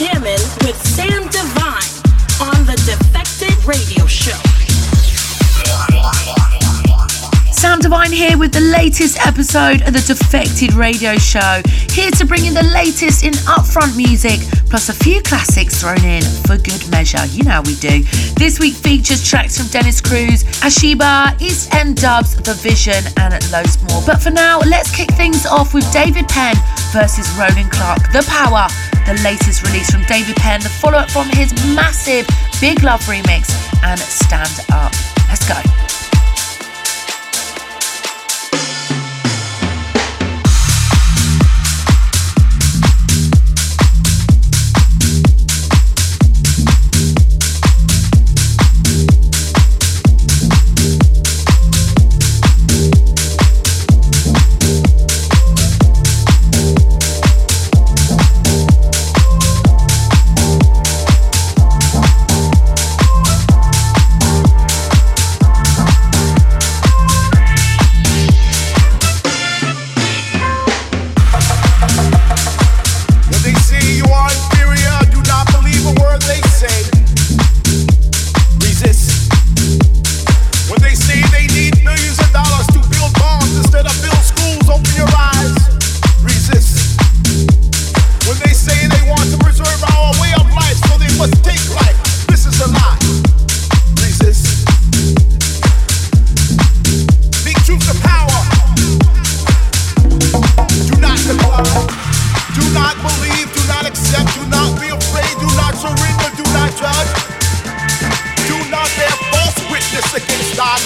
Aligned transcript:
jamming 0.00 0.32
with 0.64 0.80
Sam 0.82 1.28
Divine 1.28 1.92
on 2.40 2.64
the 2.64 2.74
Defected 2.86 3.52
Radio 3.66 4.06
Show. 4.06 4.32
Sam 7.60 7.78
Divine 7.78 8.10
here 8.10 8.38
with 8.38 8.54
the 8.54 8.72
latest 8.72 9.20
episode 9.26 9.82
of 9.82 9.92
the 9.92 10.00
Defected 10.00 10.72
Radio 10.72 11.18
Show. 11.18 11.60
Here 11.92 12.10
to 12.12 12.24
bring 12.24 12.46
in 12.46 12.54
the 12.54 12.64
latest 12.72 13.22
in 13.22 13.34
upfront 13.44 13.98
music, 13.98 14.40
plus 14.70 14.88
a 14.88 14.94
few 14.94 15.20
classics 15.20 15.78
thrown 15.82 16.02
in 16.02 16.22
for 16.48 16.56
good 16.56 16.80
measure. 16.88 17.20
You 17.26 17.44
know 17.44 17.60
how 17.60 17.62
we 17.68 17.76
do. 17.76 18.00
This 18.40 18.58
week 18.58 18.72
features 18.72 19.20
tracks 19.28 19.58
from 19.58 19.66
Dennis 19.68 20.00
Cruz, 20.00 20.42
Ashiba, 20.64 21.38
East 21.38 21.74
End 21.74 22.00
Dubs, 22.00 22.34
The 22.34 22.54
Vision, 22.54 23.04
and 23.18 23.36
loads 23.52 23.76
more. 23.92 24.00
But 24.06 24.22
for 24.22 24.30
now, 24.30 24.60
let's 24.60 24.88
kick 24.88 25.12
things 25.12 25.44
off 25.44 25.74
with 25.74 25.84
David 25.92 26.28
Penn 26.28 26.56
versus 26.96 27.28
Roland 27.36 27.70
Clark. 27.70 28.10
The 28.16 28.24
Power, 28.24 28.72
the 29.04 29.20
latest 29.20 29.68
release 29.68 29.90
from 29.90 30.00
David 30.08 30.36
Penn, 30.36 30.62
the 30.62 30.72
follow 30.80 30.96
up 30.96 31.10
from 31.10 31.28
his 31.28 31.52
massive 31.76 32.24
Big 32.58 32.82
Love 32.82 33.02
remix, 33.04 33.52
and 33.84 34.00
Stand 34.00 34.64
Up. 34.72 34.96
Let's 35.28 35.46
go. 35.46 35.60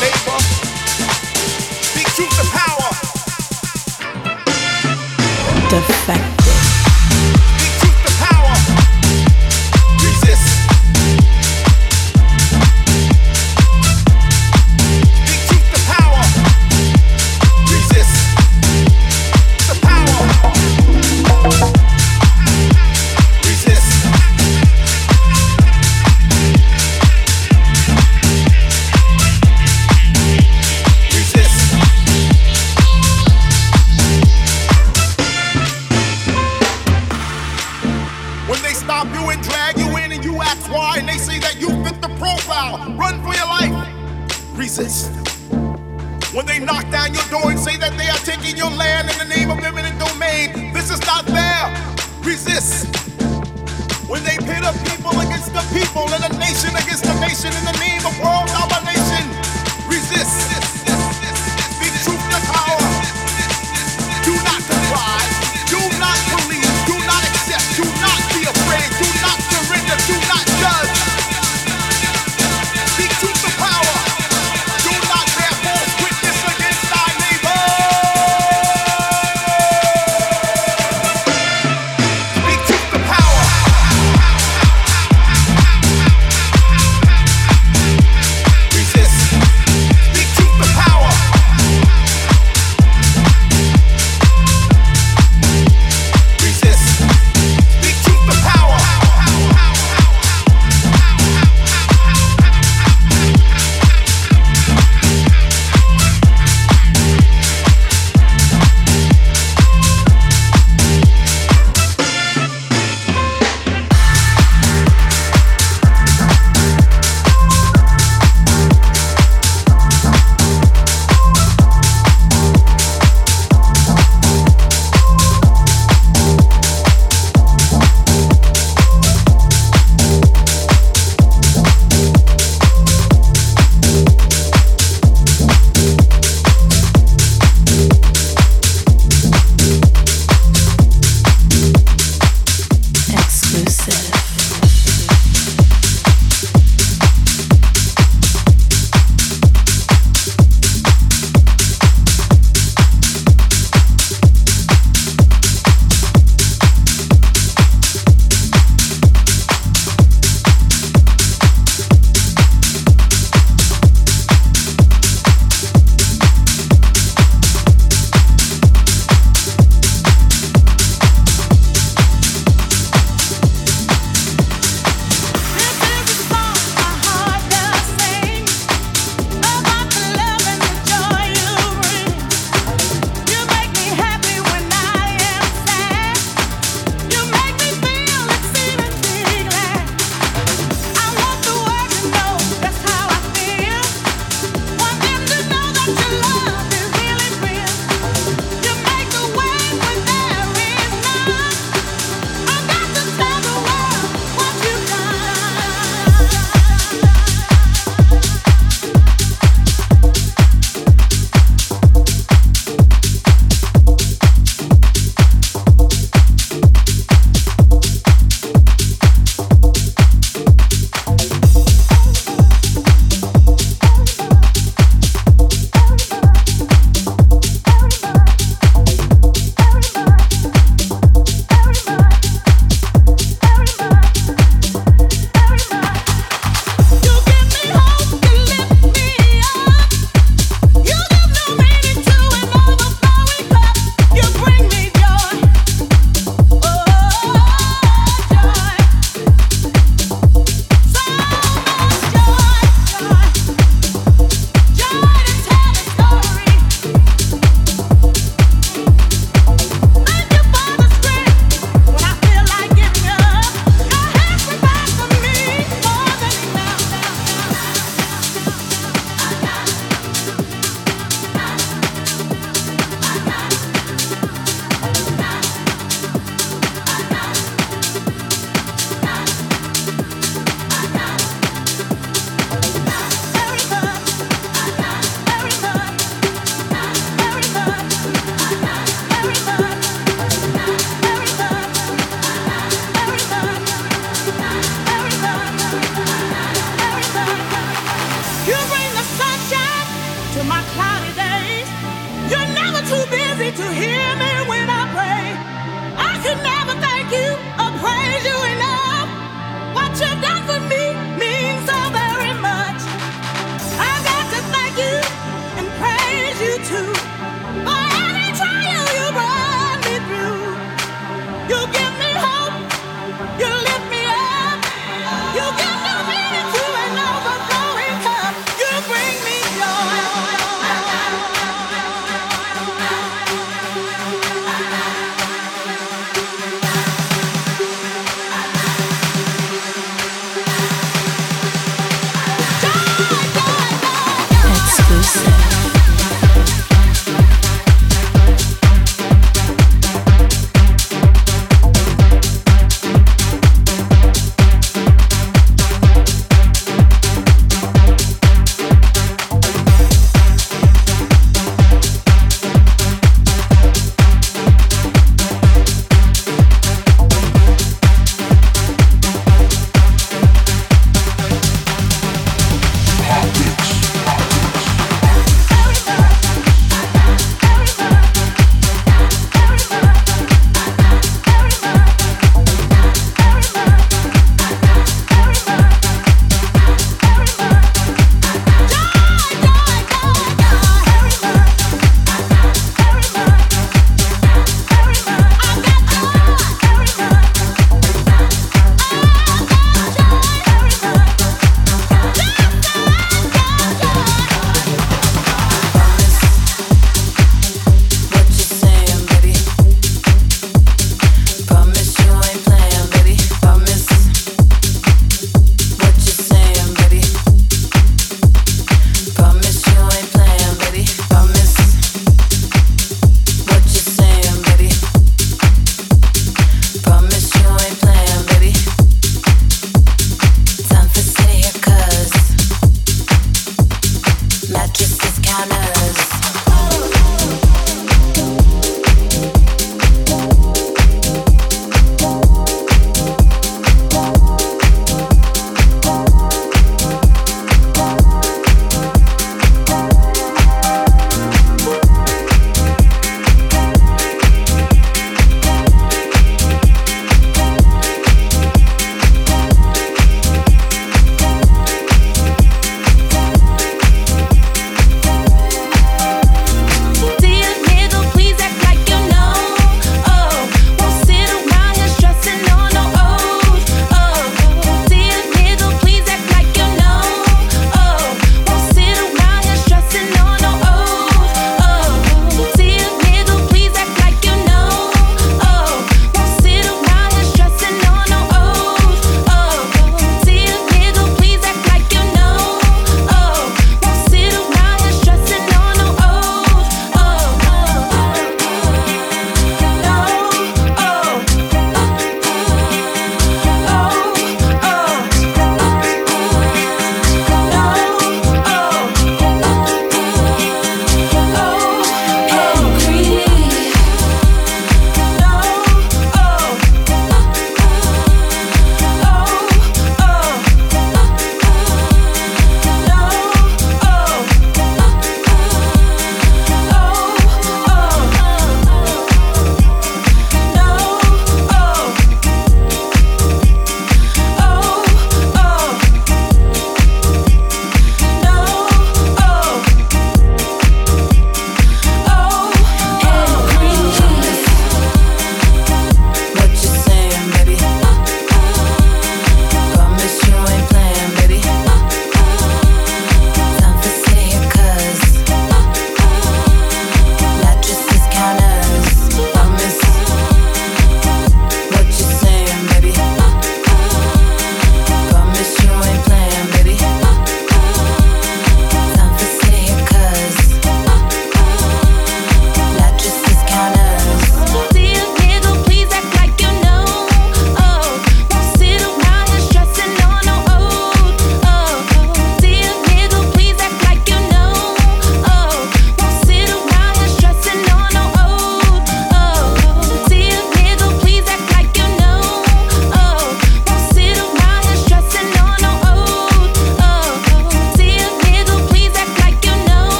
neighbor. 0.00 0.44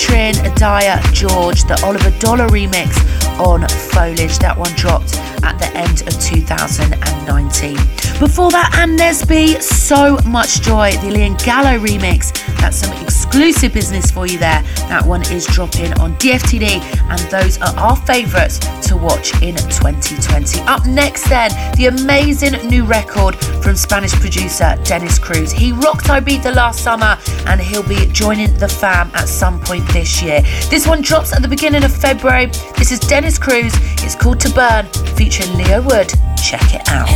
Featuring 0.00 0.34
Daya 0.54 1.00
George, 1.12 1.64
the 1.64 1.78
Oliver 1.84 2.10
Dollar 2.18 2.48
remix 2.48 3.19
on 3.38 3.68
Foliage. 3.68 4.38
That 4.38 4.56
one 4.56 4.72
dropped 4.74 5.16
at 5.42 5.58
the 5.58 5.70
end 5.76 6.02
of 6.02 6.20
2019. 6.20 7.76
Before 8.18 8.50
that, 8.50 8.76
Ann 8.78 8.98
Nesby, 8.98 9.62
So 9.62 10.18
Much 10.28 10.60
Joy, 10.60 10.92
the 10.92 11.08
Liam 11.08 11.42
Gallo 11.42 11.78
remix. 11.78 12.32
That's 12.60 12.76
some 12.76 12.92
exclusive 13.02 13.72
business 13.72 14.10
for 14.10 14.26
you 14.26 14.38
there. 14.38 14.62
That 14.88 15.04
one 15.06 15.22
is 15.32 15.46
dropping 15.46 15.94
on 15.94 16.14
DFTD, 16.16 16.82
and 17.08 17.20
those 17.30 17.58
are 17.58 17.74
our 17.78 17.96
favourites 17.96 18.58
to 18.88 18.96
watch 18.96 19.32
in 19.40 19.56
2020. 19.56 20.60
Up 20.62 20.84
next, 20.86 21.28
then, 21.30 21.50
the 21.76 21.86
amazing 21.86 22.52
new 22.68 22.84
record 22.84 23.36
from 23.62 23.76
Spanish 23.76 24.12
producer 24.12 24.76
Dennis 24.84 25.18
Cruz. 25.18 25.50
He 25.52 25.72
rocked 25.72 26.06
Ibiza 26.06 26.54
last 26.54 26.82
summer, 26.82 27.16
and 27.46 27.60
he'll 27.60 27.88
be 27.88 28.06
joining 28.12 28.52
the 28.58 28.68
fam 28.68 29.10
at 29.14 29.28
some 29.28 29.60
point 29.60 29.88
this 29.92 30.20
year. 30.20 30.42
This 30.68 30.86
one 30.86 31.00
drops 31.00 31.32
at 31.32 31.40
the 31.40 31.48
beginning 31.48 31.84
of 31.84 31.96
February. 31.96 32.46
This 32.76 32.92
is 32.92 33.00
Dennis 33.00 33.19
Cruz. 33.20 33.72
It's 34.02 34.14
called 34.14 34.40
To 34.40 34.50
Burn, 34.50 34.86
featuring 35.14 35.54
Leo 35.56 35.82
Wood. 35.82 36.08
Check 36.42 36.74
it 36.74 36.88
out. 36.88 37.08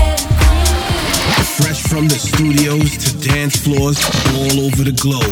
Fresh 1.56 1.82
from 1.84 2.08
the 2.08 2.18
studios 2.18 2.96
to 2.99 3.28
dance 3.28 3.56
floors 3.56 3.99
all 4.34 4.66
over 4.66 4.84
the 4.84 4.92
globe. 5.00 5.25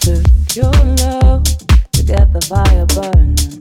Took 0.00 0.54
your 0.54 0.70
love 0.96 1.44
to 1.92 2.02
get 2.02 2.32
the 2.32 2.42
fire 2.42 2.84
burning 2.86 3.58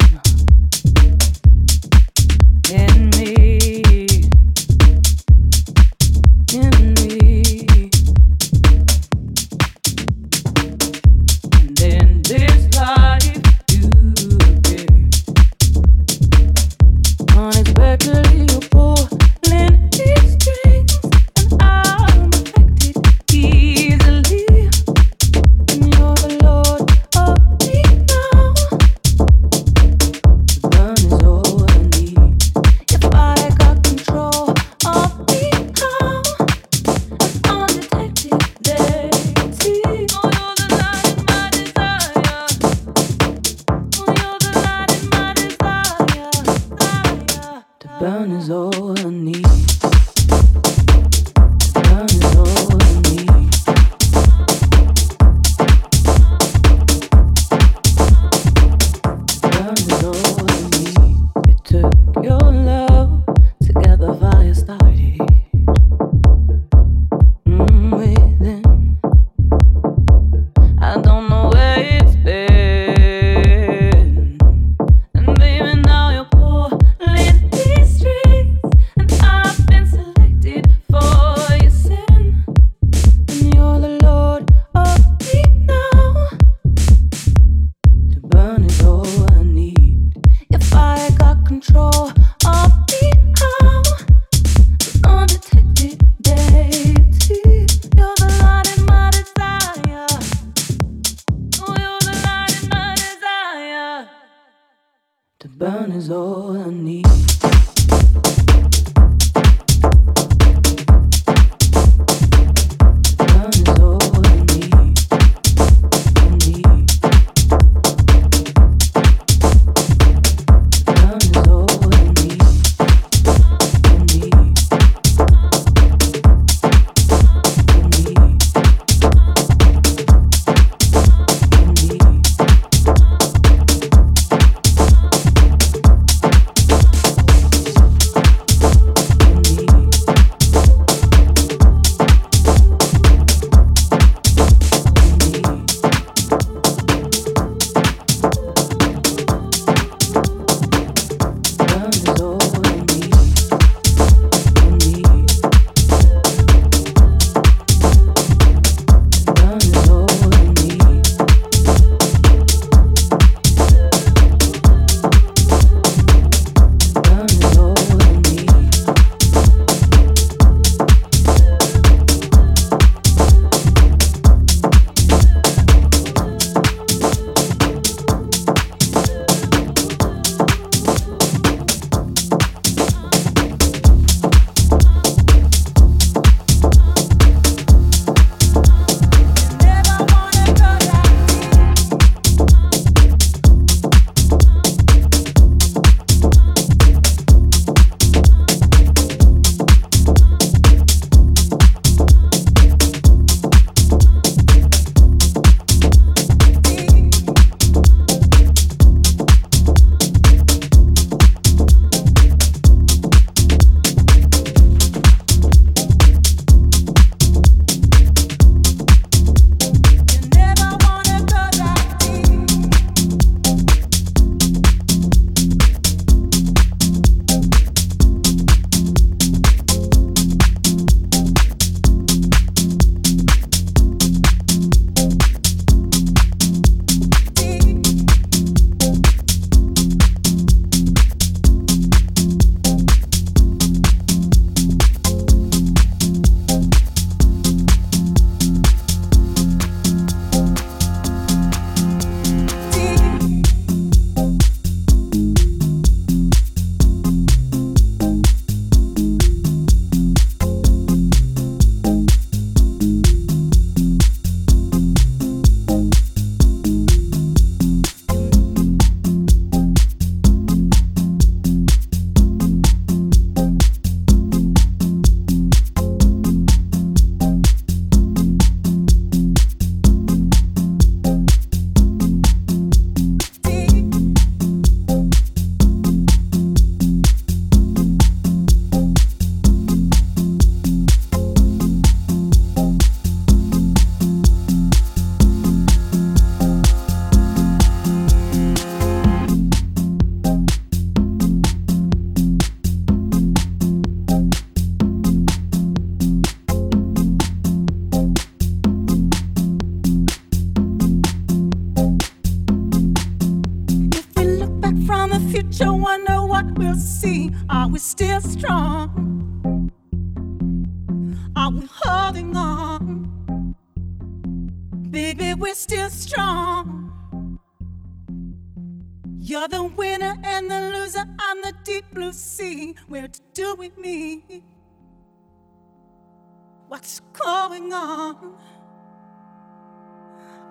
What's 336.68 337.00
going 337.14 337.72
on? 337.72 338.36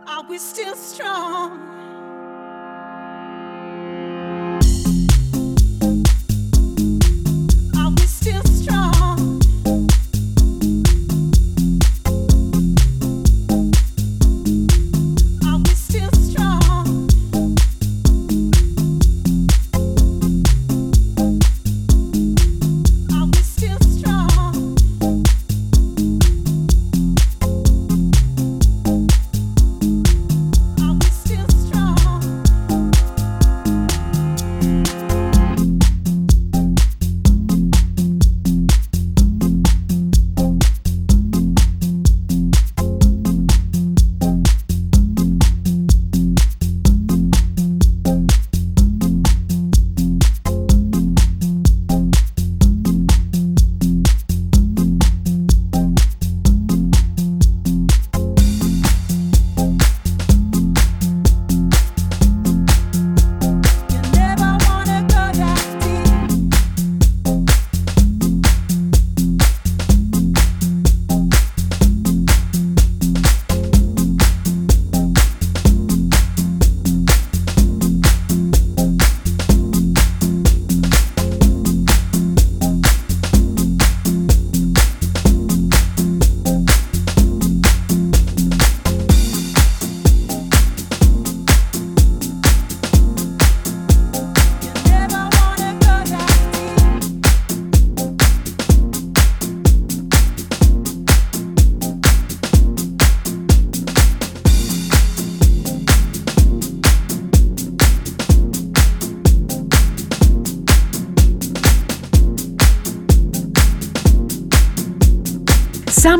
Are 0.06 0.26
we 0.28 0.38
still 0.38 0.74
strong? 0.74 1.95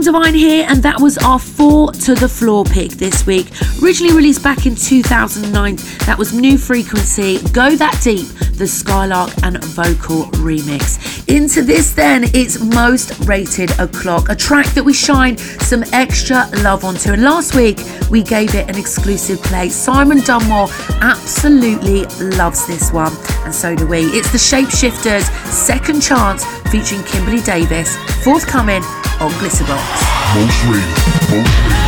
Divine 0.07 0.35
here, 0.35 0.65
and 0.69 0.81
that 0.85 1.01
was 1.01 1.19
our 1.19 1.41
four 1.41 1.91
to 1.91 2.15
the 2.15 2.29
floor 2.29 2.63
pick 2.65 2.93
this 2.93 3.27
week. 3.27 3.49
Originally 3.83 4.15
released 4.15 4.41
back 4.41 4.65
in 4.65 4.77
2009, 4.77 5.75
that 6.07 6.17
was 6.17 6.33
New 6.33 6.59
Frequency, 6.59 7.41
Go 7.51 7.75
That 7.75 8.01
Deep, 8.05 8.29
the 8.53 8.69
Skylark 8.69 9.33
and 9.43 9.61
vocal 9.65 10.27
remix. 10.39 11.27
Into 11.27 11.63
this, 11.63 11.91
then, 11.93 12.23
it's 12.35 12.61
Most 12.61 13.19
Rated 13.27 13.77
O'Clock, 13.81 14.29
a 14.29 14.37
track 14.37 14.67
that 14.75 14.85
we 14.85 14.93
shine 14.93 15.37
some 15.39 15.83
extra 15.93 16.49
love 16.63 16.85
onto. 16.85 17.13
And 17.13 17.25
last 17.25 17.57
week, 17.57 17.81
we 18.09 18.23
gave 18.23 18.55
it 18.55 18.71
an 18.71 18.79
exclusive 18.79 19.43
play. 19.43 19.71
Simon 19.71 20.21
Dunmore 20.21 20.69
absolutely 21.01 22.05
loves 22.37 22.65
this 22.69 22.93
one, 22.93 23.13
and 23.45 23.53
so 23.53 23.75
do 23.75 23.89
we. 23.89 24.03
It's 24.11 24.31
the 24.31 24.39
Shapeshifters' 24.39 25.29
Second 25.51 26.01
Chance 26.01 26.45
featuring 26.71 27.03
Kimberly 27.03 27.43
Davis, 27.43 27.97
forthcoming 28.23 28.85
on 29.21 29.31
Glitterbox. 29.33 30.35
Most 30.35 30.65
rated, 30.65 31.31
most 31.31 31.59
rated. 31.65 31.86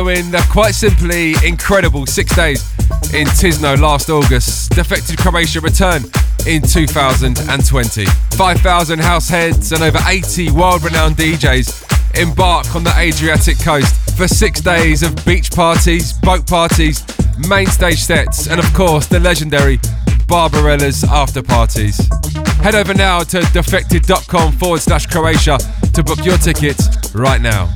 Following 0.00 0.30
the 0.30 0.38
uh, 0.38 0.42
quite 0.50 0.74
simply 0.74 1.34
incredible 1.46 2.06
six 2.06 2.34
days 2.34 2.62
in 3.12 3.26
Tisno 3.26 3.78
last 3.78 4.08
August, 4.08 4.70
Defected 4.70 5.18
Croatia 5.18 5.60
return 5.60 6.04
in 6.46 6.62
2020. 6.62 8.06
5,000 8.06 8.98
house 8.98 9.28
heads 9.28 9.72
and 9.72 9.82
over 9.82 9.98
80 10.08 10.52
world 10.52 10.82
renowned 10.84 11.16
DJs 11.16 12.18
embark 12.18 12.74
on 12.74 12.82
the 12.82 12.94
Adriatic 12.96 13.58
coast 13.60 14.16
for 14.16 14.26
six 14.26 14.62
days 14.62 15.02
of 15.02 15.14
beach 15.26 15.50
parties, 15.50 16.14
boat 16.14 16.46
parties, 16.46 17.04
main 17.46 17.66
stage 17.66 17.98
sets, 17.98 18.48
and 18.48 18.58
of 18.58 18.72
course 18.72 19.06
the 19.06 19.20
legendary 19.20 19.78
Barbarella's 20.26 21.04
after 21.04 21.42
parties. 21.42 21.98
Head 22.62 22.74
over 22.74 22.94
now 22.94 23.20
to 23.20 23.40
defected.com 23.52 24.52
forward 24.52 24.80
slash 24.80 25.04
Croatia 25.08 25.58
to 25.92 26.02
book 26.02 26.24
your 26.24 26.38
tickets 26.38 26.88
right 27.14 27.42
now. 27.42 27.70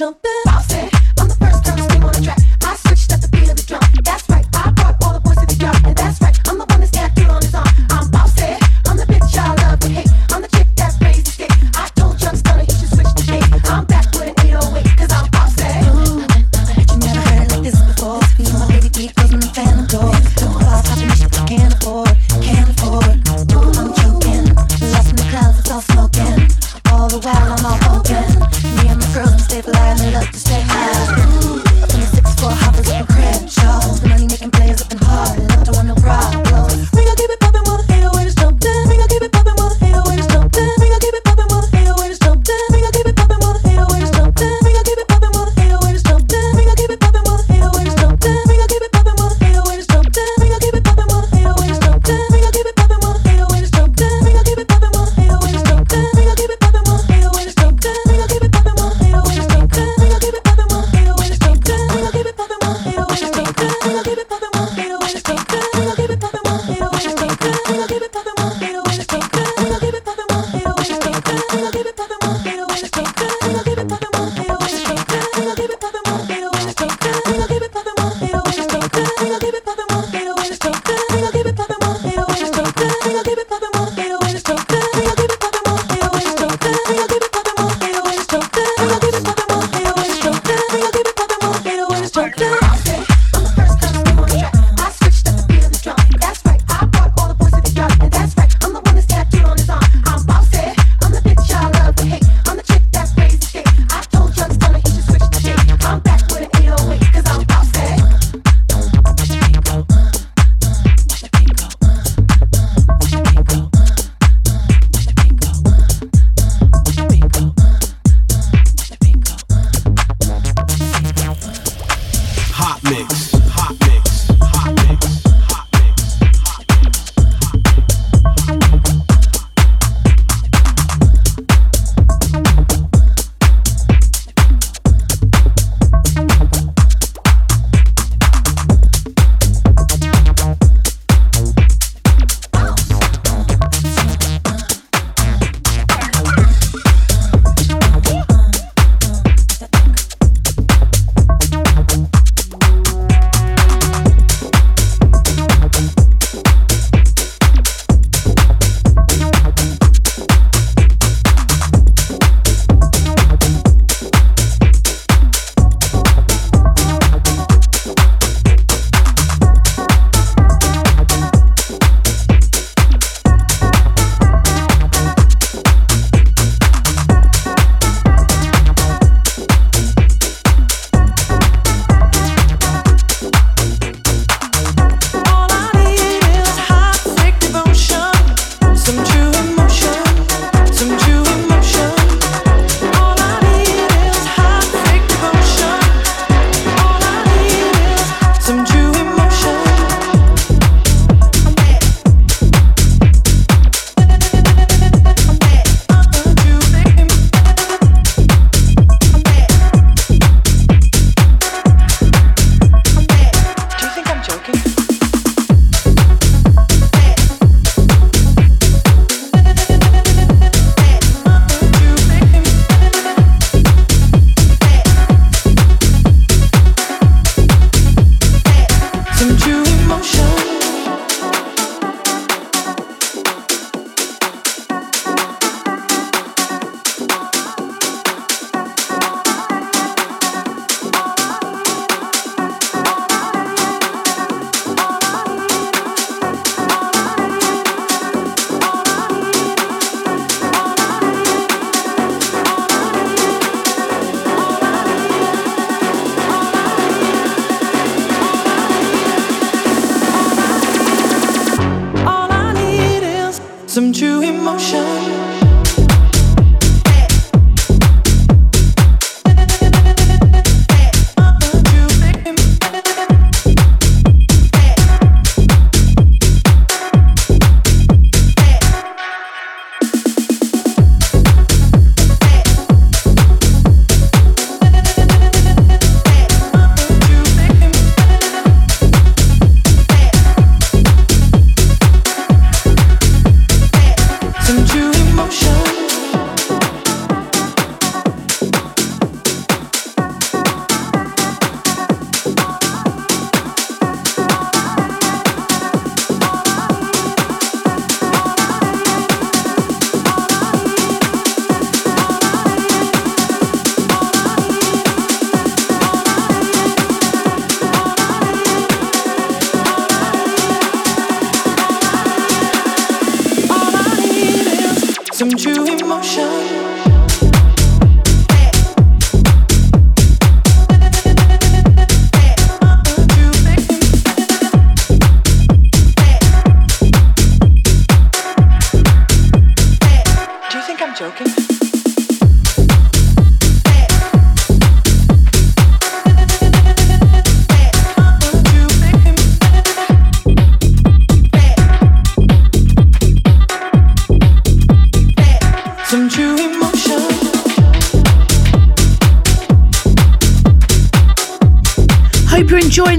tchan, 0.00 0.14
tchan, 0.14 0.29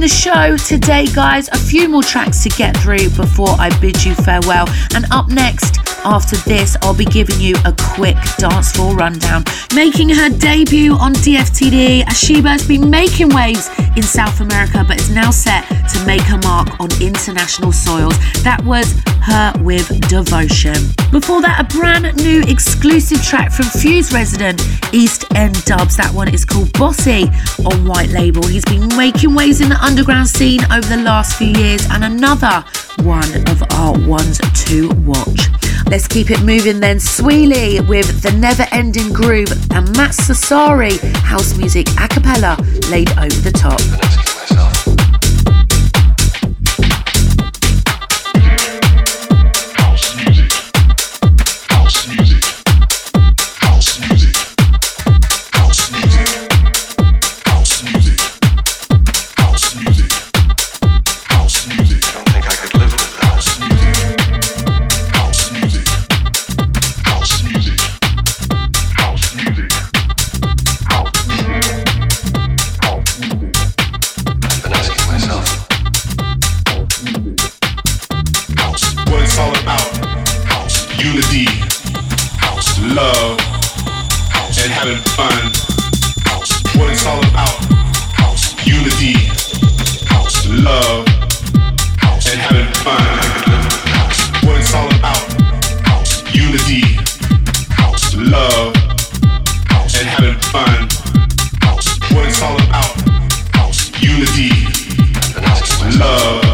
the 0.02 0.08
show 0.08 0.58
today, 0.58 1.06
guys. 1.14 1.48
A 1.50 1.58
few 1.58 1.88
more 1.88 2.02
tracks 2.02 2.42
to 2.42 2.50
get 2.50 2.76
through 2.78 3.10
before 3.12 3.52
I 3.60 3.70
bid 3.80 4.04
you 4.04 4.16
farewell. 4.16 4.68
And 4.96 5.06
up 5.12 5.28
next, 5.28 5.78
after 6.04 6.38
this, 6.38 6.76
I'll 6.82 6.96
be 6.96 7.06
giving 7.06 7.40
you 7.40 7.56
a 7.66 7.76
quick 7.94 8.18
dance 8.40 8.72
floor 8.72 8.96
rundown. 8.96 9.44
Making 9.76 10.10
her 10.10 10.30
debut 10.30 10.94
on 10.94 11.14
DFTD, 11.14 12.04
Asheba 12.06 12.50
has 12.50 12.68
been 12.68 12.90
making 12.90 13.30
waves 13.30 13.70
in 13.96 14.02
South 14.02 14.42
America, 14.42 14.84
but 14.88 15.00
is 15.00 15.12
now 15.12 15.30
set 15.30 15.68
to 15.94 16.06
make 16.06 16.22
her 16.24 16.40
mark 16.40 16.80
on 16.80 16.90
international 17.00 17.72
soils. 17.72 18.18
That 18.42 18.64
was 18.66 18.96
her 19.22 19.54
with 19.62 19.88
Devotion. 20.08 20.76
Before 21.12 21.42
that, 21.42 21.60
a 21.60 21.78
brand 21.78 22.16
new 22.18 22.42
exclusive 22.48 23.22
track 23.24 23.52
from 23.52 23.66
Fuse 23.66 24.14
resident 24.14 24.62
East 24.94 25.26
End 25.36 25.64
Dubs. 25.66 25.98
That 25.98 26.14
one 26.14 26.34
is 26.34 26.46
called 26.46 26.72
Bossy 26.74 27.30
on 27.66 27.88
White 27.88 28.10
Label. 28.10 28.46
He's 28.46 28.66
been 28.66 28.88
making 28.98 29.34
waves 29.36 29.62
in 29.62 29.70
the 29.70 29.82
underground 29.84 30.28
scene 30.28 30.62
over 30.72 30.88
the 30.88 31.02
last 31.04 31.38
few 31.38 31.48
years, 31.48 31.86
and 31.90 32.04
another 32.04 32.64
one 33.04 33.30
of 33.50 33.64
our 33.72 33.98
ones 34.08 34.40
to 34.66 34.90
watch. 35.06 35.50
Let's 35.88 36.08
keep 36.08 36.32
it 36.32 36.42
moving 36.42 36.80
then. 36.80 37.00
Sweely 37.00 37.82
with 37.82 38.22
The 38.22 38.32
Never 38.32 38.66
Ending 38.72 39.12
Groove 39.12 39.52
and 39.72 39.96
Matt 39.98 40.12
Sassari 40.12 40.98
house 41.16 41.58
music 41.58 41.88
a 42.00 42.08
cappella 42.08 42.58
laid 42.90 43.10
over 43.18 43.42
the 43.42 43.52
top. 43.52 44.31
unity, 81.04 81.46
house 82.38 82.80
love, 82.80 83.40
house 84.30 84.64
and 84.64 84.72
having 84.72 85.02
fun. 85.18 85.34
House 86.30 86.62
what 86.76 86.92
it's 86.92 87.06
all 87.08 87.20
about, 87.26 87.58
house 88.14 88.54
unity, 88.68 89.14
house 90.06 90.46
love, 90.48 91.08
house 91.98 92.32
and 92.32 92.40
having 92.40 92.72
fun. 92.86 93.02
House 93.90 94.44
what 94.44 94.60
it's 94.60 94.74
all 94.76 94.88
about, 94.94 95.24
house 95.88 96.22
unity, 96.36 96.82
house 97.72 98.14
love, 98.16 98.76
house 99.70 100.00
and 100.00 100.08
having 100.08 100.38
fun. 100.54 100.88
House 101.64 102.00
what 102.12 102.28
it's 102.28 102.42
all 102.44 102.58
about, 102.62 102.94
house 103.56 103.90
unity, 104.04 104.50
house 105.42 105.98
love. 105.98 106.51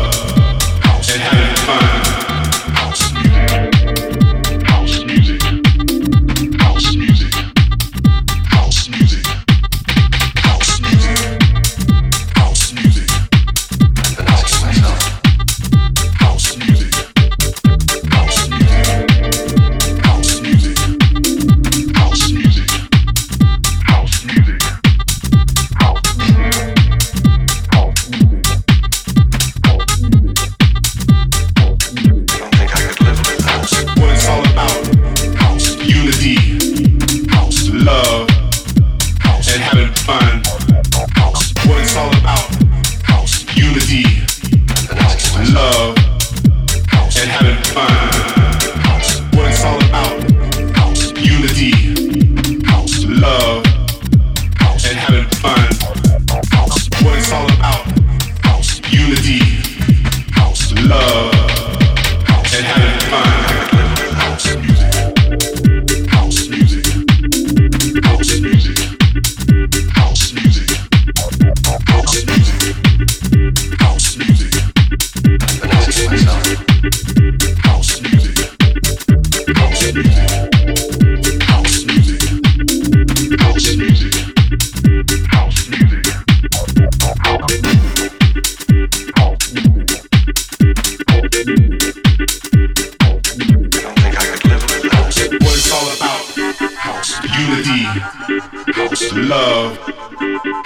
house 98.98 99.14
love, 99.14 99.78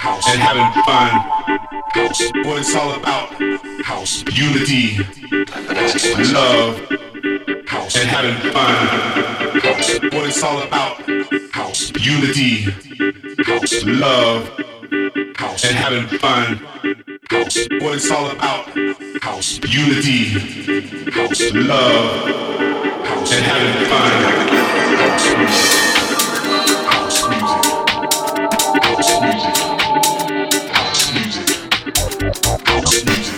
house 0.00 0.28
and 0.30 0.40
having 0.40 0.82
fun, 0.84 1.10
house 1.92 2.22
what 2.46 2.58
it's 2.60 2.74
all 2.74 2.94
about, 2.94 3.28
house 3.84 4.24
unity, 4.32 4.94
house 5.52 6.32
love, 6.32 6.78
house 7.66 7.96
and 7.96 8.08
having 8.08 8.52
fun, 8.52 8.86
house 9.60 9.98
what 10.00 10.26
it's 10.26 10.42
all 10.42 10.62
about, 10.62 10.96
house 11.52 11.92
unity, 12.00 12.62
house 13.44 13.84
love, 13.84 14.48
house 15.36 15.64
and 15.66 15.76
having 15.76 16.06
fun, 16.18 16.56
house 17.28 17.68
what 17.82 17.94
it's 17.94 18.10
all 18.10 18.30
about, 18.30 18.66
house 19.20 19.60
unity, 19.68 21.10
house 21.10 21.52
love, 21.52 22.28
house 23.04 23.32
and 23.34 23.44
having 23.44 23.88
fun. 23.90 24.48
House. 24.96 25.81
Let's 32.92 33.31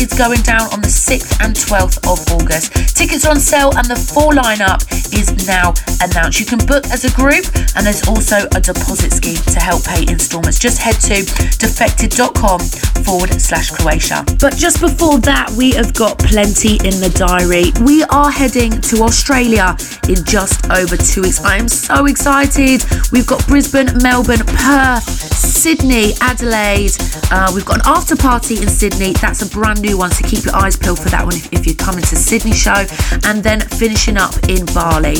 is 0.00 0.12
going 0.16 0.40
down 0.40 0.62
on 0.72 0.80
the 0.80 0.88
6th 0.88 1.44
and 1.44 1.54
12th 1.54 2.00
of 2.08 2.18
August. 2.32 2.72
Tickets 2.96 3.26
are 3.26 3.32
on 3.32 3.40
sale 3.40 3.70
and 3.76 3.86
the 3.86 3.96
full 3.96 4.32
lineup 4.32 4.80
is 5.12 5.28
now 5.46 5.74
announced. 6.00 6.40
You 6.40 6.46
can 6.46 6.58
book 6.66 6.86
as 6.88 7.04
a 7.04 7.12
group 7.12 7.44
and 7.76 7.84
there's 7.84 8.06
also 8.08 8.48
a 8.56 8.60
deposit 8.60 9.12
scheme 9.12 9.36
to 9.52 9.60
help 9.60 9.84
pay 9.84 10.08
installments. 10.08 10.58
Just 10.58 10.80
head 10.80 10.96
to 11.04 11.20
defected.com 11.60 12.60
forward 13.04 13.30
slash 13.40 13.70
Croatia. 13.70 14.24
But 14.40 14.56
just 14.56 14.80
before 14.80 15.18
that, 15.20 15.50
we 15.52 15.72
have 15.72 15.92
got 15.92 16.18
plenty 16.18 16.80
in 16.80 16.96
the 17.04 17.12
diary. 17.16 17.72
We 17.84 18.04
are 18.04 18.30
heading 18.30 18.80
to 18.88 19.02
Australia 19.02 19.76
in 20.08 20.24
just 20.24 20.64
over 20.70 20.96
two 20.96 21.22
weeks. 21.22 21.44
I 21.44 21.56
am 21.56 21.68
so 21.68 22.06
excited. 22.06 22.84
We've 23.12 23.26
got 23.26 23.46
Brisbane, 23.46 23.98
Melbourne, 24.02 24.46
Perth, 24.46 25.29
Sydney, 25.40 26.12
Adelaide. 26.20 26.92
Uh, 27.30 27.50
we've 27.54 27.64
got 27.64 27.76
an 27.76 27.82
after 27.86 28.14
party 28.14 28.60
in 28.60 28.68
Sydney. 28.68 29.12
That's 29.14 29.42
a 29.42 29.48
brand 29.48 29.80
new 29.80 29.96
one, 29.96 30.10
so 30.10 30.26
keep 30.28 30.44
your 30.44 30.54
eyes 30.54 30.76
peeled 30.76 30.98
for 30.98 31.08
that 31.08 31.24
one 31.24 31.34
if, 31.34 31.52
if 31.52 31.66
you're 31.66 31.74
coming 31.74 32.02
to 32.04 32.16
Sydney 32.16 32.52
show. 32.52 32.86
And 33.24 33.42
then 33.42 33.60
finishing 33.60 34.16
up 34.16 34.34
in 34.48 34.66
Bali. 34.66 35.16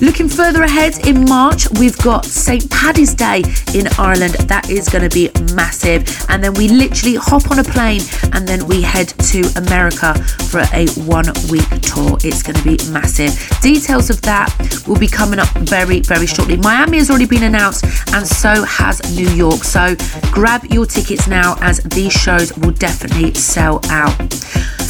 Looking 0.00 0.30
further 0.30 0.62
ahead 0.62 1.06
in 1.06 1.26
March, 1.26 1.68
we've 1.78 1.98
got 1.98 2.24
St. 2.24 2.70
Paddy's 2.70 3.12
Day 3.12 3.42
in 3.74 3.86
Ireland. 3.98 4.32
That 4.48 4.70
is 4.70 4.88
going 4.88 5.06
to 5.06 5.14
be 5.14 5.30
massive. 5.54 6.08
And 6.30 6.42
then 6.42 6.54
we 6.54 6.68
literally 6.68 7.16
hop 7.16 7.50
on 7.50 7.58
a 7.58 7.64
plane 7.64 8.00
and 8.32 8.48
then 8.48 8.66
we 8.66 8.80
head 8.80 9.08
to 9.08 9.42
America 9.56 10.14
for 10.48 10.60
a 10.72 10.88
one 11.04 11.26
week 11.50 11.68
tour. 11.82 12.16
It's 12.24 12.42
going 12.42 12.56
to 12.56 12.64
be 12.64 12.78
massive. 12.90 13.36
Details 13.60 14.08
of 14.08 14.22
that 14.22 14.48
will 14.88 14.98
be 14.98 15.06
coming 15.06 15.38
up 15.38 15.50
very, 15.68 16.00
very 16.00 16.26
shortly. 16.26 16.56
Miami 16.56 16.96
has 16.96 17.10
already 17.10 17.26
been 17.26 17.42
announced 17.42 17.84
and 18.14 18.26
so 18.26 18.64
has 18.64 19.00
New 19.14 19.28
York. 19.28 19.64
So 19.64 19.96
grab 20.32 20.64
your 20.66 20.86
tickets 20.86 21.28
now 21.28 21.56
as 21.60 21.82
these 21.82 22.12
shows 22.12 22.56
will 22.56 22.72
definitely 22.72 23.34
sell 23.34 23.80
out. 23.90 24.18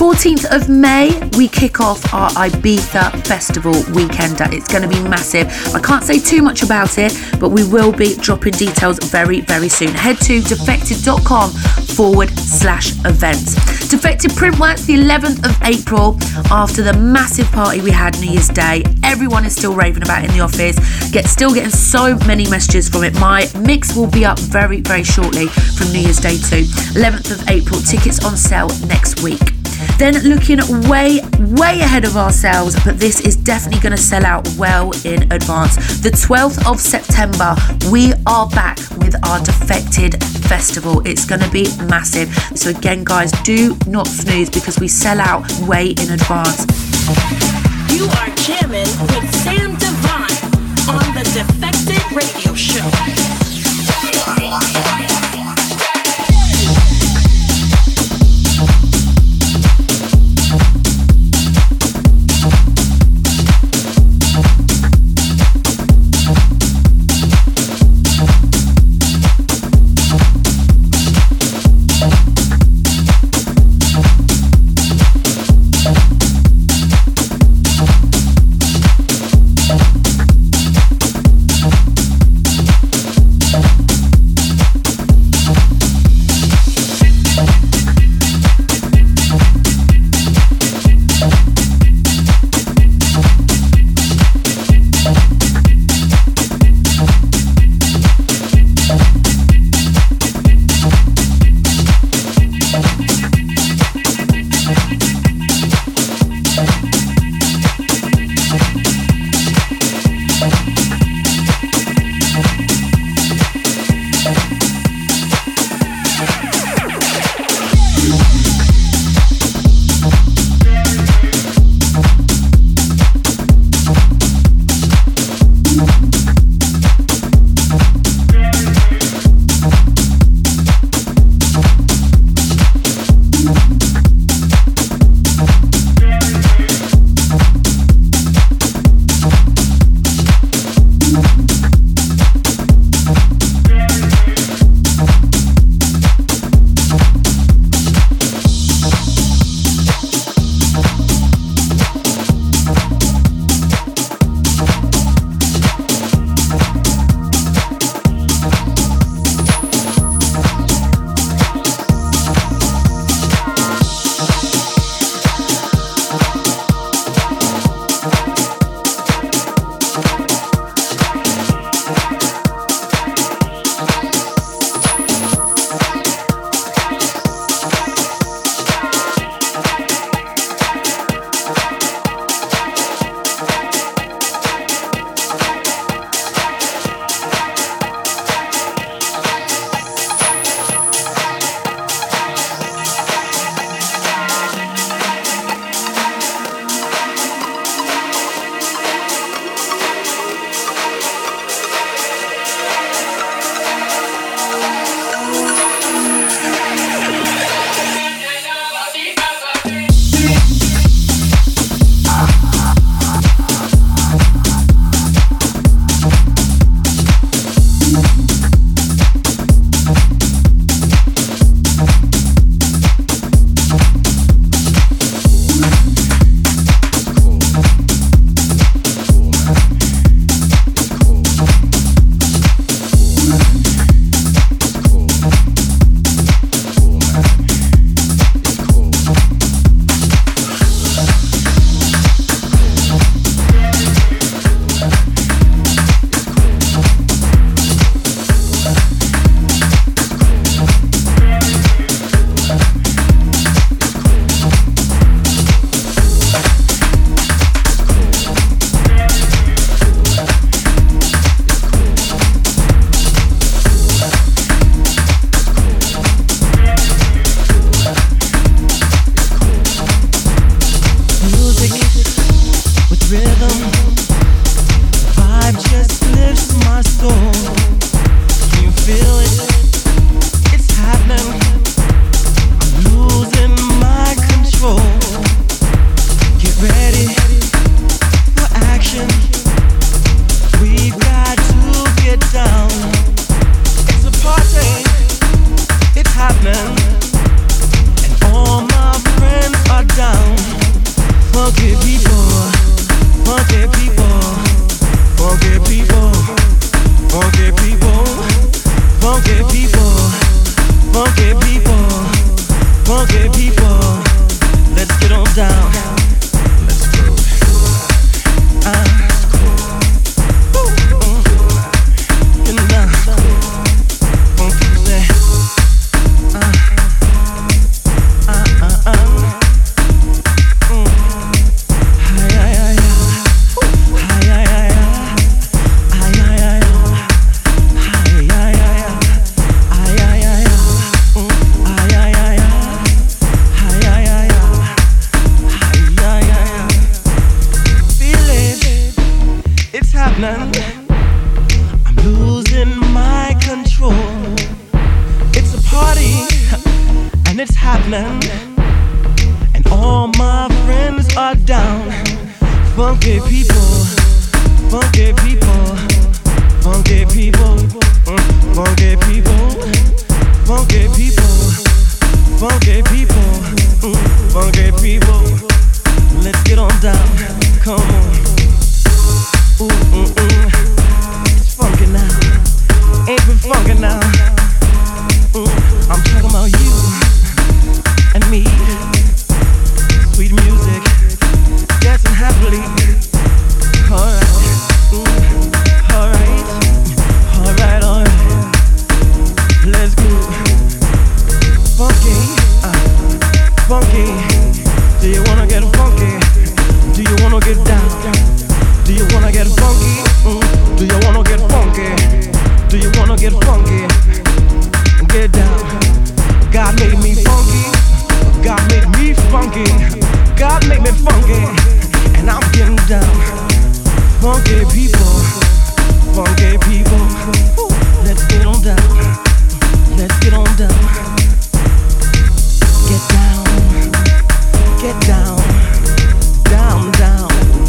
14th 0.01 0.47
of 0.57 0.71
May, 0.71 1.21
we 1.37 1.47
kick 1.47 1.79
off 1.79 2.15
our 2.15 2.31
Ibiza 2.31 3.27
Festival 3.27 3.75
weekender. 3.93 4.51
It's 4.51 4.67
going 4.67 4.81
to 4.81 4.89
be 4.89 5.00
massive. 5.09 5.47
I 5.75 5.81
can't 5.81 6.05
say 6.05 6.19
too 6.19 6.43
much 6.43 6.63
about 6.63 6.99
it, 6.99 7.13
but 7.39 7.51
we 7.51 7.65
will 7.65 7.93
be 7.93 8.17
dropping 8.17 8.53
details 8.53 8.99
very, 8.99 9.41
very 9.43 9.69
soon. 9.69 9.89
Head 9.89 10.19
to 10.23 10.41
defected.com 10.41 11.51
forward 11.51 12.31
slash 12.39 12.93
events. 13.05 13.55
Defected 13.89 14.31
Printworks, 14.33 14.87
the 14.87 14.95
11th 14.95 15.45
of 15.45 15.63
April, 15.63 16.17
after 16.51 16.83
the 16.83 16.93
massive 16.93 17.51
party 17.53 17.81
we 17.81 17.91
had 17.91 18.19
New 18.21 18.31
Year's 18.31 18.49
Day. 18.49 18.83
Everyone 19.05 19.45
is 19.45 19.55
still 19.55 19.75
raving 19.75 20.03
about 20.03 20.25
in 20.25 20.31
the 20.31 20.41
office. 20.41 20.79
Get 21.11 21.27
still 21.27 21.53
getting 21.53 21.71
so 21.71 22.17
many 22.27 22.49
messages 22.49 22.89
from 22.89 23.05
it. 23.05 23.15
My 23.19 23.49
mix 23.59 23.97
will 23.97 24.07
be 24.11 24.25
up 24.25 24.39
very, 24.39 24.81
very 24.81 25.05
shortly 25.05 25.49
from 25.49 25.93
New 25.93 26.01
Year's 26.01 26.21
Day 26.21 26.37
too. 26.37 26.65
11th 26.95 27.31
of 27.33 27.49
April, 27.49 27.81
tickets 27.81 28.25
on 28.25 28.37
sale 28.37 28.69
next 28.87 29.23
week. 29.23 29.60
Then 29.99 30.15
looking 30.23 30.59
way, 30.89 31.21
way 31.39 31.81
ahead 31.81 32.05
of 32.05 32.17
ourselves, 32.17 32.77
but 32.85 32.99
this 32.99 33.21
is 33.21 33.37
definitely 33.37 33.81
going 33.81 33.97
to 33.97 34.03
sell 34.03 34.25
out 34.25 34.49
well 34.57 34.93
in 35.05 35.31
advance. 35.33 35.77
The 36.01 36.11
12th 36.11 36.71
of 36.71 36.81
September, 36.81 37.55
we 37.91 38.13
are 38.27 38.49
back 38.49 38.79
with 38.99 39.15
our 39.27 39.41
Defected 39.41 40.23
Festival. 40.49 41.07
It's 41.07 41.25
going 41.25 41.41
to 41.41 41.51
be 41.51 41.69
massive. 41.85 42.33
So, 42.55 42.71
again, 42.71 43.05
guys, 43.05 43.33
do 43.43 43.77
not 43.87 44.07
snooze 44.07 44.51
because 44.51 44.79
we 44.79 44.89
sell 44.89 45.21
out 45.21 45.51
way 45.61 45.91
in 45.91 46.11
advance. 46.11 46.67
You 47.93 48.05
are 48.07 48.31
jamming 48.37 48.91
with 49.13 49.35
Sam 49.43 49.77
Divine 49.77 50.41
on 50.89 51.15
the 51.15 51.25
Defected 51.35 52.13
Radio 52.13 52.55
Show. 52.55 53.30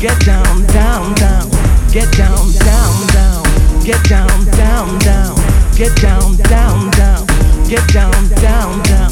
Get 0.02 0.20
down, 0.22 0.66
down, 0.66 1.14
down. 1.14 1.48
Get 1.92 2.12
down, 2.14 2.52
down, 2.54 3.08
down. 3.14 3.44
Get 3.86 4.04
down, 4.06 4.46
down, 4.46 4.98
down. 4.98 5.36
Get 5.78 5.96
down, 6.02 6.36
down, 6.38 6.90
down. 6.90 7.28
Get 7.70 7.88
down, 7.94 8.28
down, 8.30 8.82
down. 8.82 9.12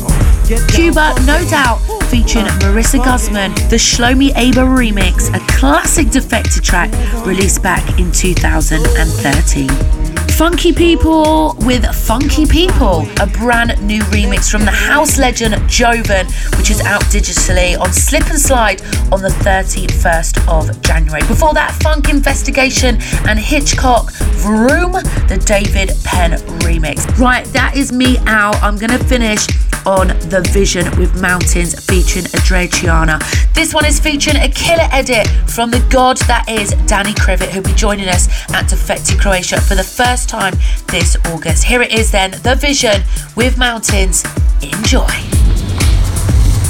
Cuba, 0.69 1.13
no 1.27 1.47
doubt, 1.47 1.77
featuring 2.05 2.45
Marissa 2.45 2.97
Guzman, 3.05 3.53
the 3.69 3.75
Shlomi 3.75 4.31
Aber 4.31 4.65
remix, 4.65 5.31
a 5.31 5.39
classic 5.59 6.09
defected 6.09 6.63
track 6.63 6.89
released 7.23 7.61
back 7.61 7.99
in 7.99 8.11
2013. 8.11 9.98
Funky 10.39 10.71
People 10.71 11.53
with 11.65 11.85
Funky 11.93 12.45
People, 12.45 13.05
a 13.19 13.27
brand 13.27 13.85
new 13.85 13.99
remix 14.03 14.49
from 14.49 14.63
the 14.63 14.71
house 14.71 15.17
legend 15.19 15.53
Jovonn, 15.69 16.27
which 16.57 16.71
is 16.71 16.79
out 16.79 17.01
digitally 17.11 17.77
on 17.77 17.91
Slip 17.91 18.25
and 18.29 18.39
Slide 18.39 18.81
on 19.11 19.21
the 19.21 19.35
31st 19.43 20.47
of 20.47 20.81
January. 20.81 21.21
Before 21.27 21.53
that, 21.55 21.77
Funk 21.83 22.07
Investigation 22.07 22.99
and 23.27 23.37
Hitchcock 23.37 24.13
Vroom, 24.39 24.93
the 24.93 25.43
David 25.45 25.89
Penn 26.05 26.31
remix. 26.61 27.05
Right, 27.19 27.43
that 27.47 27.75
is 27.75 27.91
me 27.91 28.17
out. 28.19 28.55
I'm 28.63 28.77
going 28.77 28.97
to 28.97 29.03
finish 29.03 29.45
on 29.89 30.07
The 30.29 30.47
Vision 30.53 30.85
with 30.99 31.19
Mountains 31.19 31.73
featuring 31.89 32.25
Adriana. 32.37 33.17
This 33.55 33.73
one 33.73 33.85
is 33.85 33.99
featuring 33.99 34.37
a 34.37 34.47
killer 34.47 34.87
edit 34.91 35.27
from 35.49 35.71
the 35.71 35.83
god 35.89 36.17
that 36.29 36.47
is 36.47 36.69
Danny 36.85 37.13
Krivit, 37.13 37.49
who'll 37.49 37.63
be 37.63 37.73
joining 37.73 38.07
us 38.07 38.29
at 38.53 38.69
Defected 38.69 39.19
Croatia 39.19 39.59
for 39.59 39.73
the 39.73 39.83
first 39.83 40.29
time 40.29 40.53
this 40.87 41.17
August. 41.33 41.63
Here 41.63 41.81
it 41.81 41.91
is 41.91 42.11
then, 42.11 42.31
The 42.43 42.55
Vision 42.55 43.01
with 43.35 43.57
Mountains. 43.57 44.23
Enjoy. 44.61 45.09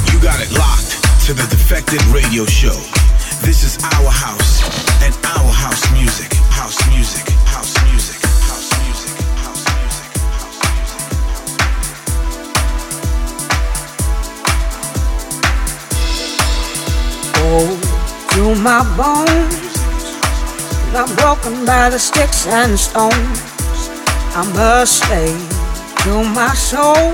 You 0.08 0.16
got 0.24 0.40
it 0.40 0.50
locked 0.56 0.96
to 1.26 1.34
the 1.34 1.46
Defected 1.50 2.02
Radio 2.06 2.46
Show. 2.46 2.80
This 3.44 3.62
is 3.62 3.76
our 3.84 4.10
house 4.10 4.64
and 5.04 5.14
our. 5.26 5.50
House 5.60 5.92
music. 5.92 6.32
House 6.48 6.78
music. 6.88 7.39
Oh, 17.52 17.66
through 18.30 18.54
my 18.62 18.86
bones, 18.94 19.74
not 20.92 21.10
broken 21.18 21.66
by 21.66 21.90
the 21.90 21.98
sticks 21.98 22.46
and 22.46 22.78
stones. 22.78 23.42
I 24.38 24.46
must 24.54 25.02
stay 25.02 25.34
to 26.04 26.22
my 26.30 26.54
soul. 26.54 27.10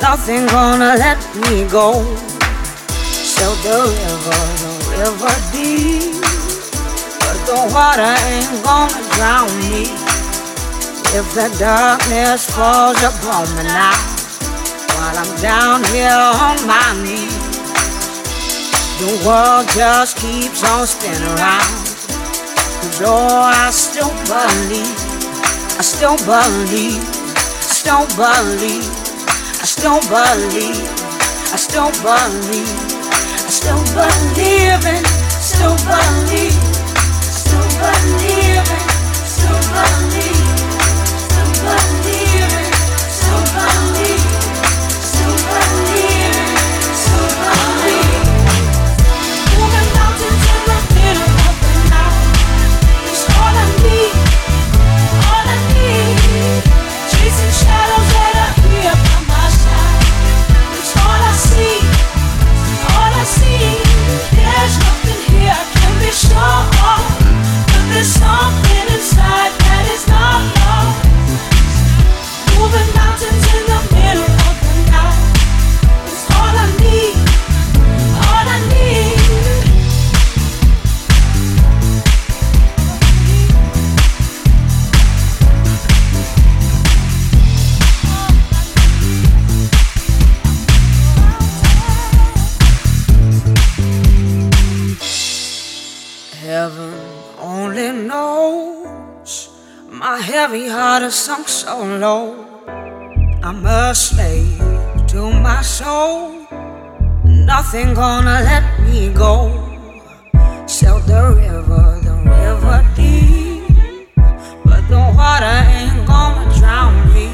Nothing 0.00 0.46
gonna 0.46 0.96
let 0.96 1.20
me 1.44 1.68
go. 1.68 2.00
So 3.12 3.52
the 3.60 3.92
river, 4.00 4.40
the 4.64 4.72
river 4.96 5.34
deep, 5.52 6.16
but 7.20 7.38
the 7.44 7.60
water 7.68 8.16
ain't 8.32 8.64
gonna 8.64 9.02
drown 9.12 9.52
me. 9.68 9.92
If 11.12 11.28
the 11.36 11.54
darkness 11.60 12.48
falls 12.48 12.96
upon 13.04 13.44
me 13.60 13.64
now, 13.68 13.92
while 14.96 15.18
I'm 15.20 15.32
down 15.42 15.84
here 15.92 16.16
on 16.16 16.66
my 16.66 16.96
knees. 17.04 17.41
The 18.98 19.22
world 19.26 19.68
just 19.74 20.16
keeps 20.18 20.62
on 20.68 20.86
spinning 20.86 21.22
around. 21.22 21.84
Cause 22.82 23.00
oh, 23.04 23.52
I 23.54 23.70
still 23.70 24.12
believe, 24.28 24.98
I 25.78 25.82
still 25.82 26.16
believe, 26.26 27.00
I 27.00 27.72
still 27.72 28.06
believe, 28.18 28.90
I 29.60 29.66
still 29.66 30.00
believe, 30.10 30.82
I 31.52 31.58
still 31.60 31.92
believe, 32.02 32.72
I 33.38 33.50
still 33.50 33.82
believe 33.94 34.84
in, 34.84 35.04
still 35.40 35.76
believe, 35.86 36.56
still 37.22 37.68
believe 37.80 38.92
still 39.32 39.60
believe, 39.72 40.31
sure 66.42 66.58
of, 66.92 67.02
but 67.66 67.84
there's 67.90 68.06
something 68.06 68.61
heart 100.92 101.04
is 101.04 101.14
sunk 101.14 101.48
so 101.48 101.82
low. 102.04 102.36
I'm 103.42 103.64
a 103.64 103.94
slave 103.94 104.58
to 105.06 105.20
my 105.40 105.62
soul. 105.62 106.46
Nothing 107.24 107.94
gonna 107.94 108.38
let 108.50 108.64
me 108.84 109.08
go. 109.08 109.36
Sail 110.66 110.98
the 111.12 111.22
river, 111.44 111.84
the 112.06 112.16
river 112.36 112.78
deep, 112.94 114.12
but 114.66 114.82
the 114.92 115.02
water 115.16 115.56
ain't 115.78 116.06
gonna 116.06 116.44
drown 116.58 116.94
me. 117.14 117.28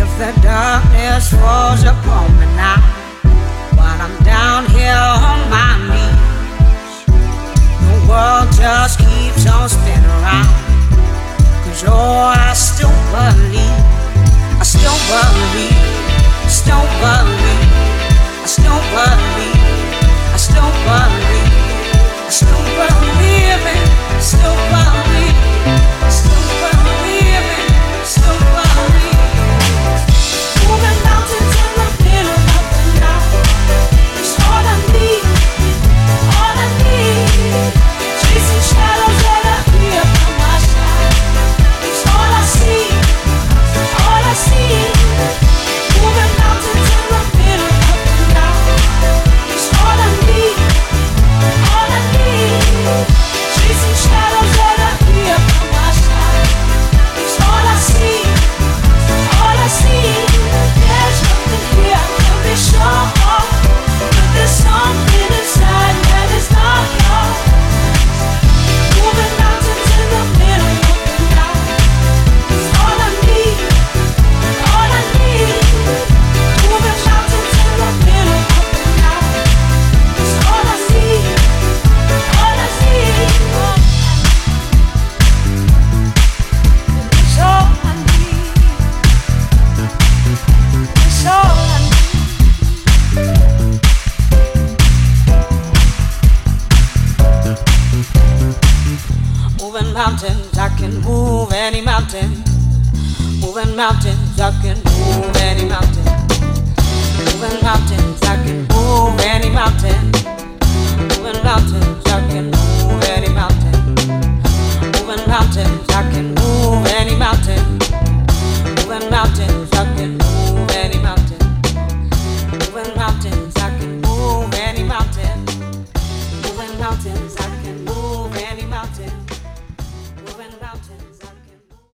If 0.00 0.08
the 0.20 0.32
darkness 0.40 1.24
falls 1.40 1.82
upon 1.84 2.28
me 2.40 2.46
now, 2.56 2.80
while 3.76 4.00
I'm 4.06 4.16
down 4.24 4.60
here 4.76 5.06
on 5.28 5.40
my 5.56 5.72
knees. 5.90 7.04
The 7.88 7.96
world 8.08 8.48
just 8.56 9.00
keeps 9.00 9.44
on 9.54 9.68
spinning 9.68 10.12
around 10.22 10.71
dreams. 11.72 11.84
Oh, 11.86 12.34
I 12.36 12.52
still 12.54 12.90
believe. 13.10 13.60
I 14.58 14.64
still 14.64 14.98
believe. 15.08 16.50
Still 16.50 16.84
believe. 17.00 17.72
I 18.42 18.46
still 18.46 18.80
believe. 18.94 19.51